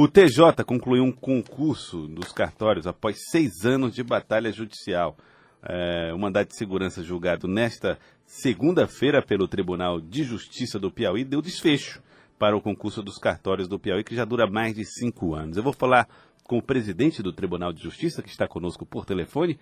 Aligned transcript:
O 0.00 0.06
TJ 0.06 0.62
concluiu 0.64 1.02
um 1.02 1.10
concurso 1.10 2.06
dos 2.06 2.30
cartórios 2.30 2.86
após 2.86 3.16
seis 3.32 3.64
anos 3.64 3.92
de 3.92 4.04
batalha 4.04 4.52
judicial. 4.52 5.16
É, 5.60 6.12
o 6.14 6.18
mandado 6.20 6.46
de 6.46 6.56
segurança 6.56 7.02
julgado 7.02 7.48
nesta 7.48 7.98
segunda-feira 8.24 9.20
pelo 9.20 9.48
Tribunal 9.48 10.00
de 10.00 10.22
Justiça 10.22 10.78
do 10.78 10.88
Piauí 10.88 11.24
deu 11.24 11.42
desfecho 11.42 12.00
para 12.38 12.56
o 12.56 12.60
concurso 12.60 13.02
dos 13.02 13.18
cartórios 13.18 13.66
do 13.66 13.76
Piauí, 13.76 14.04
que 14.04 14.14
já 14.14 14.24
dura 14.24 14.46
mais 14.46 14.76
de 14.76 14.84
cinco 14.84 15.34
anos. 15.34 15.56
Eu 15.56 15.64
vou 15.64 15.72
falar 15.72 16.06
com 16.44 16.58
o 16.58 16.62
presidente 16.62 17.20
do 17.20 17.32
Tribunal 17.32 17.72
de 17.72 17.82
Justiça, 17.82 18.22
que 18.22 18.28
está 18.28 18.46
conosco 18.46 18.86
por 18.86 19.04
telefone, 19.04 19.58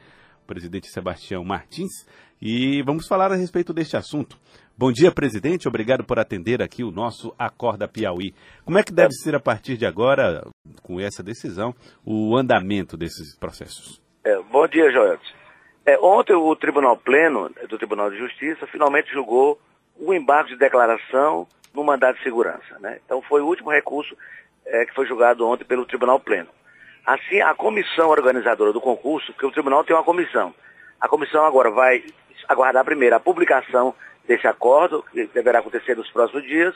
presidente 0.46 0.88
Sebastião 0.88 1.44
Martins, 1.44 2.06
e 2.40 2.82
vamos 2.82 3.06
falar 3.06 3.32
a 3.32 3.36
respeito 3.36 3.72
deste 3.72 3.96
assunto. 3.96 4.38
Bom 4.78 4.92
dia, 4.92 5.10
presidente. 5.10 5.66
Obrigado 5.66 6.04
por 6.04 6.18
atender 6.18 6.62
aqui 6.62 6.84
o 6.84 6.90
nosso 6.90 7.34
Acorda 7.38 7.88
Piauí. 7.88 8.34
Como 8.64 8.78
é 8.78 8.82
que 8.82 8.92
deve 8.92 9.12
ser 9.12 9.34
a 9.34 9.40
partir 9.40 9.76
de 9.76 9.86
agora, 9.86 10.46
com 10.82 11.00
essa 11.00 11.22
decisão, 11.22 11.74
o 12.04 12.36
andamento 12.36 12.96
desses 12.96 13.34
processos? 13.38 14.02
É, 14.22 14.38
bom 14.50 14.68
dia, 14.68 14.92
Joel. 14.92 15.18
É, 15.86 15.98
ontem 15.98 16.34
o 16.34 16.54
Tribunal 16.56 16.96
Pleno 16.96 17.50
do 17.68 17.78
Tribunal 17.78 18.10
de 18.10 18.18
Justiça 18.18 18.66
finalmente 18.66 19.10
julgou 19.12 19.58
o 19.98 20.12
embargo 20.12 20.48
de 20.48 20.56
declaração 20.56 21.46
no 21.72 21.84
mandado 21.84 22.16
de 22.16 22.22
segurança. 22.22 22.78
Né? 22.80 22.98
Então 23.04 23.22
foi 23.22 23.40
o 23.40 23.46
último 23.46 23.70
recurso 23.70 24.16
é, 24.66 24.84
que 24.84 24.94
foi 24.94 25.06
julgado 25.06 25.46
ontem 25.46 25.64
pelo 25.64 25.86
Tribunal 25.86 26.18
Pleno. 26.20 26.48
Assim, 27.06 27.40
a 27.40 27.54
comissão 27.54 28.08
organizadora 28.08 28.72
do 28.72 28.80
concurso, 28.80 29.32
porque 29.32 29.46
o 29.46 29.52
tribunal 29.52 29.84
tem 29.84 29.94
uma 29.94 30.02
comissão, 30.02 30.52
a 31.00 31.06
comissão 31.06 31.44
agora 31.44 31.70
vai 31.70 32.02
aguardar 32.48 32.84
primeiro 32.84 33.14
a 33.14 33.20
publicação 33.20 33.94
desse 34.26 34.46
acordo, 34.48 35.04
que 35.12 35.26
deverá 35.26 35.60
acontecer 35.60 35.96
nos 35.96 36.10
próximos 36.10 36.42
dias. 36.42 36.74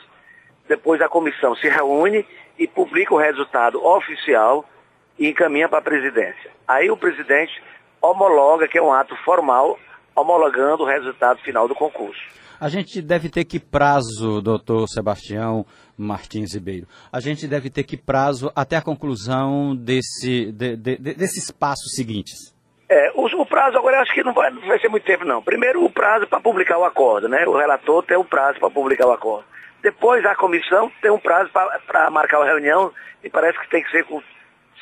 Depois 0.69 1.01
a 1.01 1.09
comissão 1.09 1.53
se 1.55 1.67
reúne 1.67 2.25
e 2.57 2.65
publica 2.65 3.13
o 3.13 3.17
resultado 3.17 3.83
oficial 3.85 4.65
e 5.19 5.27
encaminha 5.27 5.67
para 5.67 5.79
a 5.79 5.81
presidência. 5.81 6.49
Aí 6.65 6.89
o 6.89 6.95
presidente 6.95 7.61
homologa, 8.01 8.69
que 8.69 8.77
é 8.77 8.81
um 8.81 8.93
ato 8.93 9.15
formal, 9.17 9.77
homologando 10.15 10.83
o 10.83 10.87
resultado 10.87 11.41
final 11.41 11.67
do 11.67 11.75
concurso. 11.75 12.21
A 12.61 12.69
gente 12.69 13.01
deve 13.01 13.27
ter 13.27 13.43
que 13.43 13.59
prazo, 13.59 14.39
doutor 14.39 14.87
Sebastião 14.87 15.65
Martins 15.97 16.53
Ribeiro, 16.53 16.85
a 17.11 17.19
gente 17.19 17.47
deve 17.47 17.71
ter 17.71 17.81
que 17.81 17.97
prazo 17.97 18.51
até 18.55 18.77
a 18.77 18.83
conclusão 18.83 19.75
desse, 19.75 20.51
de, 20.51 20.75
de, 20.75 20.95
desses 20.95 21.49
passos 21.49 21.95
seguintes? 21.95 22.53
É, 22.87 23.13
o, 23.15 23.25
o, 23.25 23.45
prazo 23.47 23.79
agora 23.79 23.99
acho 24.01 24.13
que 24.13 24.23
não 24.23 24.31
vai, 24.31 24.51
não 24.51 24.61
vai 24.61 24.77
ser 24.77 24.89
muito 24.89 25.03
tempo 25.03 25.25
não. 25.25 25.41
Primeiro 25.41 25.83
o 25.83 25.89
prazo 25.89 26.27
para 26.27 26.39
publicar 26.39 26.77
o 26.77 26.85
acordo, 26.85 27.27
né? 27.27 27.47
O 27.47 27.57
relator 27.57 28.03
tem 28.03 28.15
um 28.15 28.23
prazo 28.23 28.59
para 28.59 28.69
publicar 28.69 29.07
o 29.07 29.11
acordo. 29.11 29.45
Depois 29.81 30.23
a 30.23 30.35
comissão 30.35 30.91
tem 31.01 31.09
um 31.09 31.17
prazo 31.17 31.49
para 31.87 32.11
marcar 32.11 32.43
a 32.43 32.45
reunião 32.45 32.93
e 33.23 33.29
parece 33.31 33.59
que 33.59 33.71
tem 33.71 33.81
que 33.81 33.89
ser 33.89 34.05
com 34.05 34.21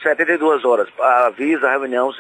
72 0.04 0.66
horas. 0.66 0.90
Avisa 1.00 1.66
a 1.66 1.72
reunião 1.72 2.12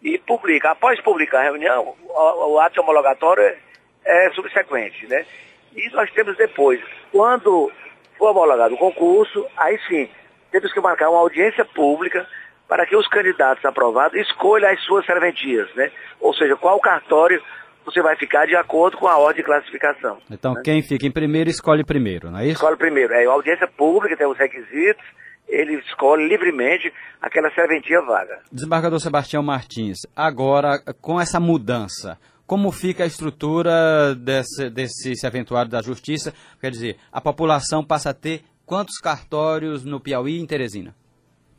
e 0.00 0.16
publica. 0.16 0.70
Após 0.70 1.00
publicar 1.00 1.40
a 1.40 1.42
reunião, 1.42 1.96
o, 2.08 2.52
o 2.52 2.60
ato 2.60 2.80
homologatório 2.80 3.65
é, 4.06 4.30
subsequente, 4.30 5.06
né? 5.06 5.26
E 5.74 5.90
nós 5.90 6.10
temos 6.12 6.36
depois, 6.36 6.80
quando 7.12 7.70
for 8.16 8.30
homologado 8.30 8.74
o 8.74 8.78
concurso, 8.78 9.46
aí 9.56 9.78
sim, 9.88 10.08
temos 10.50 10.72
que 10.72 10.80
marcar 10.80 11.10
uma 11.10 11.18
audiência 11.18 11.64
pública 11.64 12.26
para 12.66 12.86
que 12.86 12.96
os 12.96 13.06
candidatos 13.08 13.64
aprovados 13.64 14.18
escolham 14.18 14.70
as 14.70 14.80
suas 14.84 15.04
serventias, 15.04 15.68
né? 15.74 15.90
Ou 16.20 16.32
seja, 16.34 16.56
qual 16.56 16.80
cartório 16.80 17.42
você 17.84 18.02
vai 18.02 18.16
ficar 18.16 18.46
de 18.46 18.56
acordo 18.56 18.96
com 18.96 19.06
a 19.06 19.16
ordem 19.16 19.42
de 19.42 19.46
classificação. 19.46 20.18
Então, 20.28 20.54
né? 20.54 20.62
quem 20.64 20.82
fica 20.82 21.06
em 21.06 21.10
primeiro, 21.10 21.48
escolhe 21.48 21.84
primeiro, 21.84 22.32
não 22.32 22.40
é 22.40 22.46
isso? 22.46 22.54
Escolhe 22.54 22.76
primeiro. 22.76 23.14
É 23.14 23.24
a 23.24 23.30
audiência 23.30 23.68
pública, 23.68 24.16
tem 24.16 24.26
os 24.26 24.36
requisitos, 24.36 25.04
ele 25.46 25.74
escolhe 25.74 26.26
livremente 26.26 26.92
aquela 27.22 27.48
serventia 27.52 28.00
vaga. 28.02 28.40
Desembargador 28.50 28.98
Sebastião 28.98 29.40
Martins, 29.40 29.98
agora, 30.16 30.80
com 31.00 31.20
essa 31.20 31.38
mudança, 31.38 32.18
como 32.46 32.70
fica 32.70 33.02
a 33.02 33.06
estrutura 33.06 34.14
desse, 34.14 34.70
desse 34.70 35.26
aventuário 35.26 35.70
da 35.70 35.82
Justiça? 35.82 36.32
Quer 36.60 36.70
dizer, 36.70 36.96
a 37.10 37.20
população 37.20 37.84
passa 37.84 38.10
a 38.10 38.14
ter 38.14 38.42
quantos 38.64 38.98
cartórios 38.98 39.84
no 39.84 40.00
Piauí 40.00 40.36
e 40.36 40.40
em 40.40 40.46
Teresina? 40.46 40.94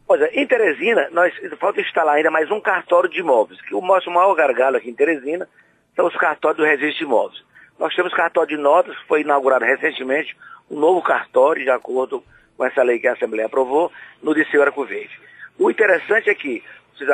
Pois 0.08 0.22
é, 0.22 0.42
em 0.42 0.48
Teresina, 0.48 1.10
nós 1.12 1.34
falta 1.60 1.82
instalar 1.82 2.16
ainda 2.16 2.32
mais 2.32 2.50
um 2.50 2.62
cartório 2.62 3.10
de 3.10 3.20
imóveis, 3.20 3.62
que 3.62 3.76
o 3.76 3.82
nosso 3.82 4.10
maior 4.10 4.34
gargalo 4.36 4.78
aqui 4.78 4.90
em 4.90 4.96
Teresina 4.96 5.48
são 5.96 6.08
os 6.08 6.16
cartórios 6.16 6.58
do 6.58 6.64
registro 6.64 7.00
de 7.00 7.04
imóveis. 7.04 7.44
Nós 7.78 7.94
temos 7.94 8.14
cartório 8.14 8.56
de 8.56 8.62
notas, 8.62 8.96
foi 9.08 9.22
inaugurado 9.22 9.66
recentemente 9.66 10.36
um 10.72 10.80
novo 10.80 11.02
cartório, 11.02 11.64
de 11.64 11.70
acordo 11.70 12.24
com 12.56 12.66
essa 12.66 12.82
lei 12.82 13.00
que 13.00 13.08
a 13.08 13.14
Assembleia 13.14 13.48
aprovou, 13.48 13.92
no 14.24 14.32
Liceu 14.32 14.62
Araco 14.62 14.86
Verde. 14.86 15.20
O 15.60 15.70
interessante 15.70 16.30
é 16.30 16.36
que 16.36 16.64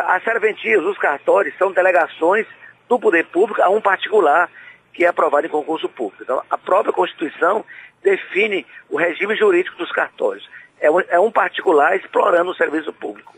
as 0.05 0.23
serventias, 0.23 0.83
os 0.83 0.97
cartórios, 0.97 1.57
são 1.57 1.71
delegações 1.71 2.45
do 2.87 2.99
poder 2.99 3.25
público 3.25 3.61
a 3.61 3.69
um 3.69 3.81
particular 3.81 4.49
que 4.93 5.05
é 5.05 5.07
aprovado 5.07 5.47
em 5.47 5.49
concurso 5.49 5.89
público. 5.89 6.23
Então, 6.23 6.41
a 6.49 6.57
própria 6.57 6.93
Constituição 6.93 7.65
define 8.03 8.65
o 8.89 8.97
regime 8.97 9.35
jurídico 9.35 9.77
dos 9.77 9.91
cartórios 9.91 10.47
é 10.83 10.91
um, 10.91 10.99
é 10.99 11.19
um 11.19 11.31
particular 11.31 11.95
explorando 11.95 12.51
o 12.51 12.55
serviço 12.55 12.91
público. 12.91 13.33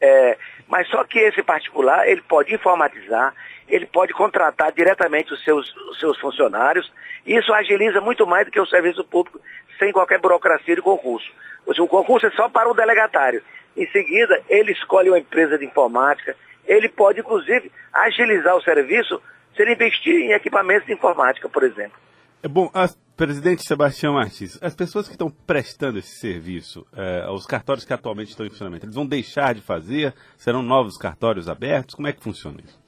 É, 0.00 0.38
mas 0.66 0.88
só 0.88 1.04
que 1.04 1.18
esse 1.18 1.42
particular, 1.42 2.08
ele 2.08 2.22
pode 2.22 2.54
informatizar, 2.54 3.34
ele 3.68 3.86
pode 3.86 4.14
contratar 4.14 4.72
diretamente 4.72 5.32
os 5.32 5.44
seus, 5.44 5.74
os 5.90 6.00
seus 6.00 6.18
funcionários, 6.18 6.90
e 7.26 7.36
isso 7.36 7.52
agiliza 7.52 8.00
muito 8.00 8.26
mais 8.26 8.46
do 8.46 8.50
que 8.50 8.60
o 8.60 8.66
serviço 8.66 9.04
público, 9.04 9.38
sem 9.78 9.92
qualquer 9.92 10.18
burocracia 10.18 10.74
de 10.74 10.80
concurso. 10.80 11.30
O 11.66 11.86
concurso 11.86 12.26
é 12.26 12.30
só 12.30 12.48
para 12.48 12.68
o 12.68 12.74
delegatário. 12.74 13.42
Em 13.76 13.86
seguida, 13.90 14.42
ele 14.48 14.72
escolhe 14.72 15.10
uma 15.10 15.18
empresa 15.18 15.58
de 15.58 15.66
informática, 15.66 16.34
ele 16.66 16.88
pode, 16.88 17.20
inclusive, 17.20 17.70
agilizar 17.92 18.56
o 18.56 18.62
serviço 18.62 19.20
se 19.54 19.62
ele 19.62 19.72
investir 19.72 20.14
em 20.14 20.32
equipamentos 20.32 20.86
de 20.86 20.92
informática, 20.92 21.48
por 21.48 21.62
exemplo. 21.62 21.98
É 22.42 22.48
bom, 22.48 22.70
a, 22.74 22.88
presidente 23.16 23.66
Sebastião 23.66 24.12
Martins, 24.12 24.58
as 24.62 24.74
pessoas 24.74 25.06
que 25.06 25.14
estão 25.14 25.30
prestando 25.30 25.98
esse 25.98 26.20
serviço, 26.20 26.86
é, 26.94 27.26
os 27.30 27.46
cartórios 27.46 27.84
que 27.84 27.92
atualmente 27.92 28.28
estão 28.28 28.44
em 28.44 28.50
funcionamento, 28.50 28.84
eles 28.84 28.94
vão 28.94 29.06
deixar 29.06 29.54
de 29.54 29.62
fazer? 29.62 30.12
Serão 30.36 30.62
novos 30.62 30.98
cartórios 30.98 31.48
abertos? 31.48 31.94
Como 31.94 32.06
é 32.06 32.12
que 32.12 32.22
funciona 32.22 32.58
isso? 32.62 32.78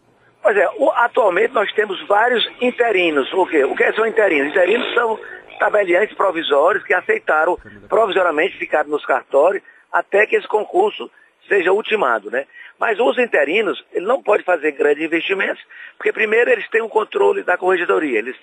Pois 0.42 0.56
é, 0.56 0.68
o, 0.76 0.90
atualmente 0.90 1.54
nós 1.54 1.72
temos 1.72 2.06
vários 2.06 2.46
interinos. 2.60 3.32
O 3.32 3.46
quê? 3.46 3.64
O 3.64 3.74
que 3.74 3.92
são 3.94 4.06
interinos? 4.06 4.50
Interinos 4.50 4.92
são 4.94 5.18
tabeliantes 5.58 6.14
provisórios 6.14 6.84
que 6.84 6.94
aceitaram 6.94 7.58
provisoriamente 7.88 8.56
ficar 8.58 8.84
nos 8.84 9.04
cartórios 9.04 9.62
até 9.92 10.26
que 10.26 10.36
esse 10.36 10.46
concurso 10.46 11.10
seja 11.48 11.72
ultimado, 11.72 12.30
né? 12.30 12.46
Mas 12.78 12.98
os 13.00 13.18
interinos, 13.18 13.84
ele 13.92 14.06
não 14.06 14.22
pode 14.22 14.44
fazer 14.44 14.72
grandes 14.72 15.04
investimentos, 15.04 15.62
porque 15.96 16.12
primeiro 16.12 16.50
eles 16.50 16.68
têm 16.68 16.80
o 16.80 16.88
controle 16.88 17.42
da 17.42 17.56
corregedoria, 17.56 18.18
eles 18.18 18.36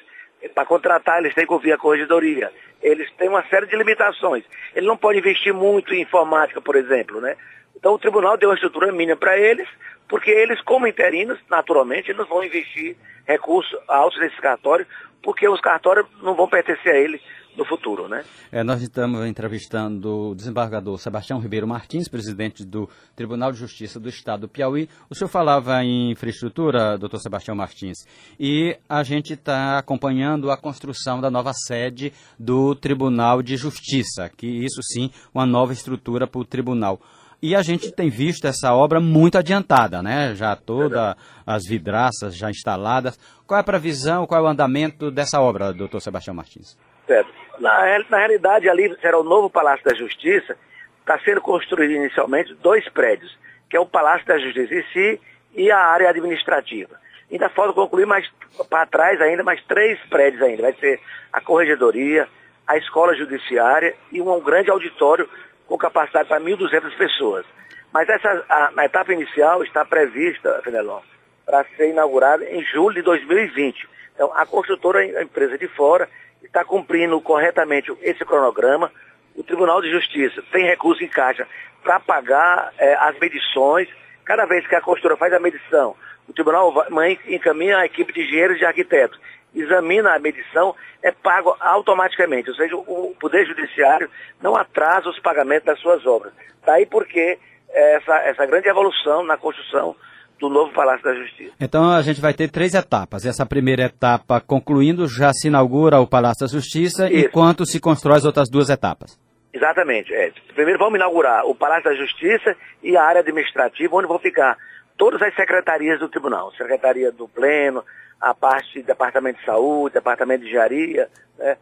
para 0.54 0.66
contratar, 0.66 1.20
eles 1.20 1.34
têm 1.34 1.46
que 1.46 1.54
ouvir 1.54 1.72
a 1.72 1.78
corregedoria. 1.78 2.52
Eles 2.82 3.10
têm 3.14 3.30
uma 3.30 3.44
série 3.48 3.66
de 3.66 3.76
limitações. 3.76 4.44
Ele 4.76 4.86
não 4.86 4.98
pode 4.98 5.20
investir 5.20 5.54
muito 5.54 5.94
em 5.94 6.02
informática, 6.02 6.62
por 6.62 6.76
exemplo, 6.76 7.20
né? 7.20 7.36
Então 7.76 7.94
o 7.94 8.00
tribunal 8.00 8.38
deu 8.38 8.50
uma 8.50 8.56
estrutura 8.56 8.92
mínima 8.92 9.18
para 9.18 9.38
eles, 9.38 9.68
porque 10.08 10.32
eles, 10.32 10.62
como 10.62 10.88
interinos, 10.88 11.40
naturalmente, 11.50 12.14
não 12.14 12.26
vão 12.26 12.44
investir 12.44 12.96
recursos 13.26 13.78
altos 13.88 14.20
nesse 14.20 14.40
cartório, 14.40 14.86
porque 15.22 15.48
os 15.50 15.60
cartórios 15.60 16.06
não 16.22 16.36
vão 16.36 16.48
pertencer 16.48 16.94
a 16.94 16.98
eles 16.98 17.22
no 17.58 17.66
futuro, 17.66 18.08
né? 18.08 18.24
É, 18.52 18.64
nós 18.64 18.82
estamos 18.82 19.26
entrevistando 19.26 20.30
o 20.30 20.36
desembargador 20.36 20.98
Sebastião 20.98 21.40
Ribeiro 21.40 21.68
Martins, 21.68 22.08
presidente 22.08 22.66
do 22.66 22.90
Tribunal 23.16 23.52
de 23.52 23.58
Justiça 23.58 24.00
do 24.00 24.10
Estado 24.10 24.42
do 24.42 24.50
Piauí. 24.50 24.90
O 25.10 25.16
senhor 25.16 25.30
falava 25.30 25.84
em 25.84 26.12
infraestrutura, 26.12 26.98
doutor 26.98 27.20
Sebastião 27.20 27.56
Martins, 27.56 27.98
e 28.40 28.78
a 28.90 29.04
gente 29.04 29.34
está 29.34 29.78
acompanhando 29.78 30.52
a 30.52 30.58
construção 30.58 31.22
da 31.22 31.32
nova 31.32 31.54
sede 31.54 32.14
do 32.38 32.76
Tribunal 32.76 33.42
de 33.42 33.56
Justiça, 33.58 34.30
que 34.36 34.48
isso 34.48 34.82
sim, 34.84 35.10
uma 35.34 35.46
nova 35.46 35.74
estrutura 35.74 36.28
para 36.28 36.42
o 36.42 36.46
tribunal. 36.46 37.00
E 37.46 37.56
a 37.56 37.62
gente 37.62 37.92
tem 37.92 38.10
visto 38.10 38.48
essa 38.48 38.74
obra 38.74 39.00
muito 39.00 39.38
adiantada, 39.38 40.02
né? 40.02 40.34
Já 40.34 40.56
todas 40.56 41.16
as 41.46 41.62
vidraças 41.70 42.36
já 42.36 42.50
instaladas. 42.50 43.20
Qual 43.46 43.56
é 43.56 43.62
a 43.62 43.64
previsão, 43.64 44.26
qual 44.26 44.42
é 44.42 44.44
o 44.44 44.48
andamento 44.48 45.12
dessa 45.12 45.40
obra, 45.40 45.72
doutor 45.72 46.02
Sebastião 46.02 46.34
Martins? 46.34 46.76
Certo. 47.06 47.32
Na, 47.60 48.00
na 48.10 48.18
realidade, 48.18 48.68
ali 48.68 48.98
será 49.00 49.20
o 49.20 49.24
novo 49.24 49.48
Palácio 49.48 49.86
da 49.86 49.94
Justiça. 49.94 50.58
Está 51.02 51.20
sendo 51.20 51.40
construído 51.40 51.92
inicialmente 51.92 52.52
dois 52.64 52.90
prédios, 52.90 53.38
que 53.70 53.78
é 53.78 53.80
o 53.80 53.86
Palácio 53.86 54.26
da 54.26 54.40
Justiça 54.40 54.74
em 54.74 54.84
si 54.92 55.22
e 55.54 55.70
a 55.70 55.78
área 55.78 56.10
administrativa. 56.10 57.00
Ainda 57.32 57.48
falta 57.50 57.74
concluir 57.74 58.08
mais 58.08 58.28
para 58.68 58.88
trás 58.88 59.22
ainda 59.22 59.44
mais 59.44 59.64
três 59.66 60.00
prédios 60.10 60.42
ainda. 60.42 60.64
Vai 60.64 60.74
ser 60.74 61.00
a 61.32 61.40
corregedoria, 61.40 62.28
a 62.66 62.76
escola 62.78 63.16
judiciária 63.16 63.94
e 64.12 64.20
um 64.20 64.40
grande 64.40 64.72
auditório 64.72 65.30
com 65.68 65.78
capacidade 65.78 66.28
para 66.30 66.40
1.200 66.40 66.96
pessoas. 66.98 67.46
Mas 67.94 68.08
essa, 68.10 68.46
a, 68.50 68.72
na 68.72 68.86
etapa 68.86 69.14
inicial 69.14 69.64
está 69.64 69.86
prevista, 69.86 70.62
Fenelon, 70.64 71.02
para 71.46 71.66
ser 71.76 71.90
inaugurada 71.90 72.44
em 72.46 72.64
julho 72.66 72.96
de 72.96 73.02
2020. 73.02 73.88
Então, 74.14 74.32
a 74.34 74.46
construtora, 74.46 75.00
a 75.00 75.24
empresa 75.24 75.58
de 75.58 75.68
fora, 75.70 76.10
está 76.44 76.64
cumprindo 76.64 77.20
corretamente 77.22 77.92
esse 78.02 78.24
cronograma, 78.24 78.92
o 79.36 79.44
Tribunal 79.44 79.82
de 79.82 79.92
Justiça 79.92 80.42
tem 80.52 80.66
recurso 80.66 81.04
em 81.04 81.10
caixa 81.10 81.46
para 81.84 82.00
pagar 82.00 82.74
é, 82.78 82.96
as 82.96 83.20
medições. 83.20 83.90
Cada 84.24 84.46
vez 84.46 84.66
que 84.66 84.76
a 84.76 84.82
construtora 84.82 85.18
faz 85.18 85.34
a 85.34 85.40
medição, 85.40 85.96
o 86.28 86.34
tribunal 86.34 86.72
vai, 86.72 87.20
encaminha 87.28 87.78
a 87.78 87.86
equipe 87.86 88.12
de 88.12 88.22
engenheiros 88.22 88.60
e 88.60 88.66
arquitetos, 88.66 89.20
examina 89.56 90.16
a 90.16 90.20
medição, 90.20 90.76
é 91.02 91.12
pago 91.12 91.56
automaticamente. 91.60 92.50
Ou 92.50 92.56
seja, 92.56 92.76
o 92.76 93.16
Poder 93.20 93.46
Judiciário 93.46 94.10
não 94.42 94.56
atrasa 94.56 95.10
os 95.10 95.20
pagamentos 95.20 95.66
das 95.66 95.80
suas 95.80 96.06
obras. 96.06 96.34
Daí 96.66 96.86
porque 96.86 97.38
essa, 97.70 98.16
essa 98.20 98.46
grande 98.46 98.70
evolução 98.70 99.24
na 99.24 99.38
construção 99.38 99.96
do 100.40 100.50
novo 100.50 100.74
Palácio 100.74 101.04
da 101.04 101.14
Justiça. 101.16 101.54
Então 101.60 101.90
a 101.90 102.02
gente 102.02 102.20
vai 102.20 102.34
ter 102.34 102.50
três 102.50 102.74
etapas. 102.74 103.26
Essa 103.26 103.46
primeira 103.46 103.84
etapa 103.84 104.42
concluindo, 104.42 105.08
já 105.08 105.32
se 105.32 105.48
inaugura 105.48 106.00
o 106.00 106.08
Palácio 106.08 106.46
da 106.46 106.52
Justiça, 106.52 107.08
Isso. 107.10 107.28
enquanto 107.28 107.66
se 107.66 107.80
constrói 107.80 108.18
as 108.18 108.26
outras 108.26 108.50
duas 108.50 108.70
etapas. 108.70 109.20
Exatamente. 109.54 110.14
É. 110.14 110.32
Primeiro 110.54 110.80
vamos 110.80 110.96
inaugurar 110.96 111.46
o 111.46 111.56
Palácio 111.56 111.86
da 111.86 111.96
Justiça 111.96 112.56
e 112.84 112.98
a 112.98 113.04
área 113.04 113.22
administrativa, 113.22 113.96
onde 113.96 114.08
vão 114.08 114.20
ficar 114.20 114.58
todas 114.98 115.22
as 115.22 115.36
secretarias 115.36 116.00
do 116.00 116.10
tribunal. 116.10 116.52
Secretaria 116.54 117.12
do 117.12 117.28
Pleno, 117.28 117.84
a 118.20 118.34
parte 118.34 118.82
do 118.82 118.86
Departamento 118.86 119.40
de 119.40 119.46
Saúde, 119.46 119.94
Departamento 119.94 120.42
de 120.42 120.48
Engenharia, 120.48 121.10
né? 121.38 121.58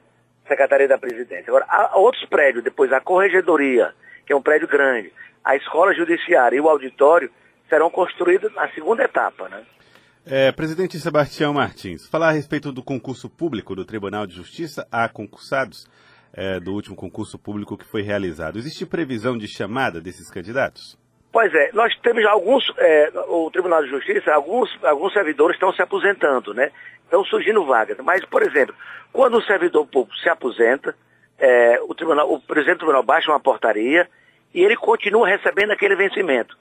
Secretaria 0.47 0.87
da 0.87 0.97
Presidência. 0.97 1.45
Agora, 1.47 1.65
há 1.69 1.97
outros 1.97 2.25
prédios, 2.25 2.63
depois 2.63 2.91
a 2.91 2.99
Corregedoria, 2.99 3.93
que 4.25 4.33
é 4.33 4.35
um 4.35 4.41
prédio 4.41 4.67
grande, 4.67 5.11
a 5.43 5.55
Escola 5.55 5.93
Judiciária 5.93 6.57
e 6.57 6.61
o 6.61 6.69
auditório 6.69 7.31
serão 7.69 7.89
construídos 7.89 8.53
na 8.53 8.69
segunda 8.69 9.03
etapa, 9.03 9.49
né? 9.49 9.63
É, 10.25 10.51
presidente 10.53 10.97
Sebastião 10.99 11.53
Martins, 11.53 12.07
falar 12.07 12.29
a 12.29 12.31
respeito 12.31 12.71
do 12.71 12.81
concurso 12.81 13.29
público 13.29 13.75
do 13.75 13.83
Tribunal 13.83 14.25
de 14.25 14.33
Justiça 14.33 14.87
a 14.89 15.09
concursados 15.09 15.85
é, 16.31 16.61
do 16.61 16.73
último 16.73 16.95
concurso 16.95 17.37
público 17.37 17.77
que 17.77 17.85
foi 17.85 18.01
realizado. 18.01 18.57
Existe 18.57 18.85
previsão 18.85 19.37
de 19.37 19.47
chamada 19.47 19.99
desses 19.99 20.31
candidatos? 20.31 20.97
Pois 21.33 21.51
é, 21.51 21.71
nós 21.73 21.91
temos 22.03 22.23
alguns, 22.25 22.71
é, 22.77 23.11
o 23.27 23.49
Tribunal 23.49 23.83
de 23.83 23.89
Justiça, 23.89 24.31
alguns, 24.31 24.69
alguns 24.83 25.11
servidores 25.13 25.55
estão 25.55 25.73
se 25.73 25.81
aposentando, 25.81 26.53
né? 26.53 26.71
Estão 27.05 27.25
surgindo 27.25 27.65
vagas. 27.65 27.97
Mas, 28.03 28.23
por 28.23 28.43
exemplo, 28.43 28.75
quando 29.11 29.39
o 29.39 29.41
servidor 29.41 29.87
público 29.87 30.15
se 30.19 30.29
aposenta, 30.29 30.95
é, 31.39 31.79
o, 31.87 31.95
tribunal, 31.95 32.31
o 32.31 32.39
presidente 32.39 32.75
do 32.75 32.79
tribunal 32.81 33.01
baixa 33.01 33.31
uma 33.31 33.39
portaria 33.39 34.07
e 34.53 34.63
ele 34.63 34.75
continua 34.75 35.27
recebendo 35.27 35.71
aquele 35.71 35.95
vencimento. 35.95 36.55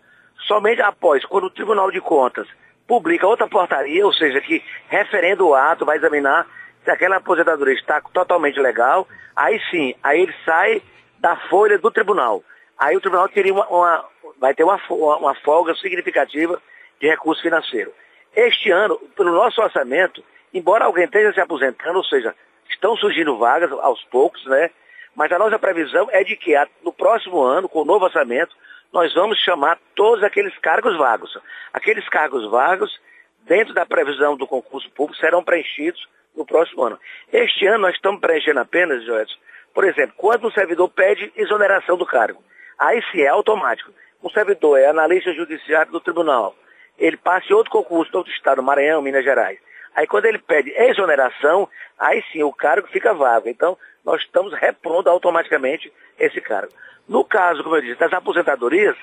Somente 0.48 0.80
após, 0.80 1.22
quando 1.26 1.44
o 1.44 1.50
Tribunal 1.50 1.90
de 1.90 2.00
Contas 2.00 2.48
publica 2.88 3.26
outra 3.26 3.46
portaria, 3.46 4.06
ou 4.06 4.12
seja, 4.14 4.40
que 4.40 4.64
referendo 4.88 5.48
o 5.48 5.54
ato, 5.54 5.84
vai 5.84 5.98
examinar 5.98 6.46
se 6.82 6.90
aquela 6.90 7.16
aposentadoria 7.16 7.74
está 7.74 8.00
totalmente 8.00 8.58
legal, 8.58 9.06
aí 9.36 9.60
sim, 9.70 9.94
aí 10.02 10.22
ele 10.22 10.34
sai 10.46 10.82
da 11.18 11.36
folha 11.50 11.78
do 11.78 11.90
tribunal. 11.90 12.42
Aí 12.78 12.96
o 12.96 13.00
tribunal 13.00 13.28
teria 13.28 13.52
uma, 13.52 13.66
uma 13.68 14.04
vai 14.42 14.52
ter 14.54 14.64
uma, 14.64 14.76
uma 14.90 15.36
folga 15.36 15.72
significativa 15.76 16.60
de 17.00 17.08
recurso 17.08 17.40
financeiro. 17.40 17.92
Este 18.34 18.72
ano, 18.72 18.98
pelo 19.14 19.30
nosso 19.30 19.62
orçamento, 19.62 20.20
embora 20.52 20.84
alguém 20.84 21.04
esteja 21.04 21.32
se 21.32 21.40
aposentando, 21.40 21.96
ou 21.96 22.04
seja, 22.04 22.34
estão 22.68 22.96
surgindo 22.96 23.38
vagas 23.38 23.70
aos 23.70 24.02
poucos, 24.06 24.44
né? 24.46 24.68
Mas 25.14 25.30
a 25.30 25.38
nossa 25.38 25.60
previsão 25.60 26.08
é 26.10 26.24
de 26.24 26.34
que 26.34 26.54
no 26.82 26.92
próximo 26.92 27.40
ano, 27.40 27.68
com 27.68 27.82
o 27.82 27.84
novo 27.84 28.06
orçamento, 28.06 28.52
nós 28.92 29.14
vamos 29.14 29.38
chamar 29.38 29.78
todos 29.94 30.24
aqueles 30.24 30.58
cargos 30.58 30.98
vagos. 30.98 31.38
Aqueles 31.72 32.08
cargos 32.08 32.50
vagos, 32.50 33.00
dentro 33.42 33.72
da 33.72 33.86
previsão 33.86 34.36
do 34.36 34.48
concurso 34.48 34.90
público, 34.90 35.20
serão 35.20 35.44
preenchidos 35.44 36.04
no 36.34 36.44
próximo 36.44 36.82
ano. 36.82 36.98
Este 37.32 37.64
ano 37.68 37.78
nós 37.78 37.94
estamos 37.94 38.20
preenchendo 38.20 38.58
apenas, 38.58 39.04
Joelson, 39.04 39.38
por 39.72 39.84
exemplo, 39.84 40.14
quando 40.16 40.48
o 40.48 40.52
servidor 40.52 40.88
pede 40.88 41.32
exoneração 41.36 41.96
do 41.96 42.04
cargo. 42.04 42.42
Aí 42.76 43.00
sim 43.12 43.20
é 43.20 43.28
automático. 43.28 43.92
O 44.22 44.30
servidor 44.30 44.78
é 44.78 44.86
analista 44.86 45.32
judiciário 45.32 45.90
do 45.90 46.00
tribunal. 46.00 46.54
Ele 46.98 47.16
passa 47.16 47.46
em 47.50 47.54
outro 47.54 47.72
concurso, 47.72 48.12
em 48.12 48.16
outro 48.16 48.32
estado, 48.32 48.62
Maranhão, 48.62 49.02
Minas 49.02 49.24
Gerais. 49.24 49.58
Aí 49.94 50.06
quando 50.06 50.26
ele 50.26 50.38
pede 50.38 50.70
exoneração, 50.70 51.68
aí 51.98 52.22
sim 52.32 52.42
o 52.42 52.52
cargo 52.52 52.86
fica 52.88 53.12
vago. 53.12 53.48
Então, 53.48 53.76
nós 54.04 54.22
estamos 54.22 54.54
repondo 54.54 55.10
automaticamente 55.10 55.92
esse 56.18 56.40
cargo. 56.40 56.72
No 57.08 57.24
caso, 57.24 57.64
como 57.64 57.76
eu 57.76 57.82
disse, 57.82 57.98
das 57.98 58.12
aposentadorias, 58.12 58.96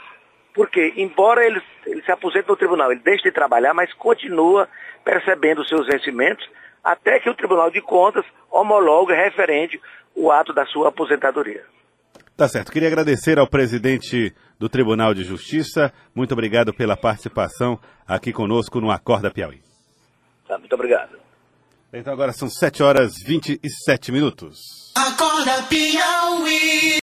porque 0.54 0.94
embora 0.96 1.46
ele, 1.46 1.62
ele 1.86 2.02
se 2.02 2.12
aposente 2.12 2.48
no 2.48 2.56
tribunal, 2.56 2.92
ele 2.92 3.02
deixe 3.02 3.24
de 3.24 3.32
trabalhar, 3.32 3.74
mas 3.74 3.94
continua 3.94 4.70
percebendo 5.04 5.62
os 5.62 5.68
seus 5.68 5.86
vencimentos 5.86 6.50
até 6.84 7.20
que 7.20 7.30
o 7.30 7.36
Tribunal 7.36 7.70
de 7.70 7.82
Contas 7.82 8.26
homologue 8.50 9.14
referente 9.14 9.80
o 10.16 10.32
ato 10.32 10.54
da 10.54 10.66
sua 10.66 10.90
aposentadoria. 10.90 11.64
Tá 12.40 12.48
certo. 12.48 12.72
Queria 12.72 12.88
agradecer 12.88 13.38
ao 13.38 13.46
presidente 13.46 14.34
do 14.58 14.70
Tribunal 14.70 15.14
de 15.14 15.26
Justiça. 15.26 15.92
Muito 16.16 16.32
obrigado 16.32 16.74
pela 16.74 16.96
participação 16.96 17.78
aqui 18.08 18.32
conosco 18.32 18.80
no 18.80 18.90
Acorda 18.90 19.30
Piauí. 19.30 19.62
Tá, 20.48 20.58
muito 20.58 20.74
obrigado. 20.74 21.18
Então 21.92 22.14
agora 22.14 22.32
são 22.32 22.50
7 22.50 22.82
horas 22.82 23.12
27 23.26 24.14
minutos. 24.14 24.58
Acorda 24.96 25.64
Piauí. 25.64 26.94